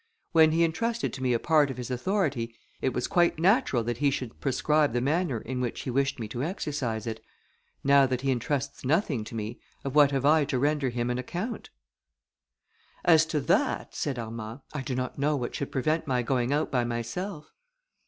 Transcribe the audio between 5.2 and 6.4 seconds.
in which he wished me